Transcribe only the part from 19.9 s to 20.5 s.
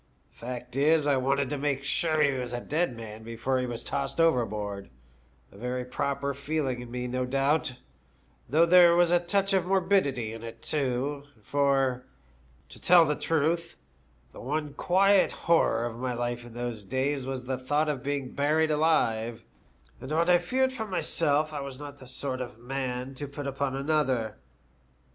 and what I